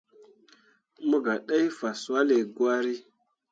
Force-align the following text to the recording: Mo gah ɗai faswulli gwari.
Mo 1.07 1.17
gah 1.25 1.39
ɗai 1.47 1.65
faswulli 1.77 2.37
gwari. 2.55 2.95